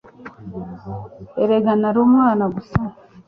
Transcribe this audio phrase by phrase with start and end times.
[1.41, 2.81] erega nari umwana gusa